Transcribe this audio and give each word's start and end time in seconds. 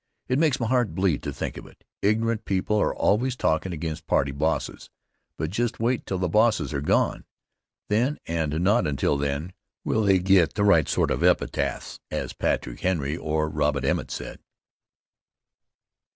It 0.27 0.39
makes 0.39 0.59
my 0.59 0.65
heart 0.65 0.95
bleed 0.95 1.21
to 1.21 1.31
think 1.31 1.57
of 1.57 1.67
it. 1.67 1.83
Ignorant 2.01 2.43
people 2.45 2.75
are 2.75 2.91
always 2.91 3.35
talkin' 3.35 3.71
against 3.71 4.07
party 4.07 4.31
bosses, 4.31 4.89
but 5.37 5.51
just 5.51 5.79
wait 5.79 6.07
till 6.07 6.17
the 6.17 6.27
bosses 6.27 6.73
are 6.73 6.81
gone! 6.81 7.23
Then, 7.87 8.17
and 8.25 8.61
not 8.63 8.87
until 8.87 9.15
then, 9.15 9.53
will 9.85 10.01
they 10.01 10.17
get 10.17 10.55
the 10.55 10.63
right 10.63 10.89
sort 10.89 11.11
of 11.11 11.21
epitaphs, 11.23 11.99
as 12.09 12.33
Patrick 12.33 12.79
Henry 12.79 13.15
or 13.15 13.47
Robert 13.47 13.85
Emmet 13.85 14.09
said. 14.09 14.39